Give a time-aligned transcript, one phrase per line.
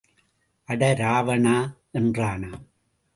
[0.69, 1.57] அட ராவணா
[1.93, 2.63] என்றானாம்.